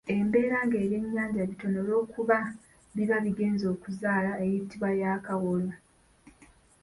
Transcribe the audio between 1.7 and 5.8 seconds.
olwokuba biba bigenze okuzaala eyitibwa ya kawolo.